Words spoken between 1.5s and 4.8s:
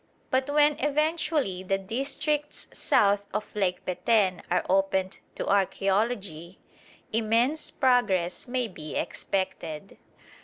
the districts south of Lake Peten are